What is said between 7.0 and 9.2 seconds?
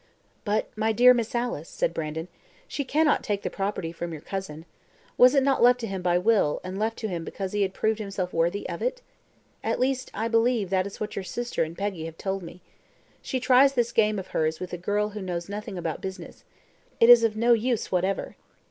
him because he had proved himself worthy of it?